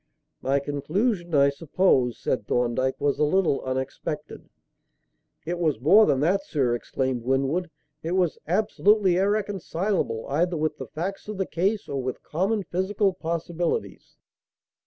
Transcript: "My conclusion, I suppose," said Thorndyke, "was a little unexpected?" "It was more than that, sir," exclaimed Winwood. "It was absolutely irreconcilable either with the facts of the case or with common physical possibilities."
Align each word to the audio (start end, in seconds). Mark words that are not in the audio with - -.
"My 0.41 0.57
conclusion, 0.59 1.35
I 1.35 1.49
suppose," 1.49 2.17
said 2.17 2.47
Thorndyke, 2.47 2.95
"was 2.99 3.19
a 3.19 3.23
little 3.23 3.61
unexpected?" 3.61 4.49
"It 5.45 5.59
was 5.59 5.79
more 5.79 6.07
than 6.07 6.21
that, 6.21 6.43
sir," 6.43 6.73
exclaimed 6.73 7.21
Winwood. 7.21 7.69
"It 8.01 8.13
was 8.13 8.39
absolutely 8.47 9.17
irreconcilable 9.17 10.25
either 10.27 10.57
with 10.57 10.79
the 10.79 10.87
facts 10.87 11.27
of 11.27 11.37
the 11.37 11.45
case 11.45 11.87
or 11.87 12.01
with 12.01 12.23
common 12.23 12.63
physical 12.63 13.13
possibilities." 13.13 14.17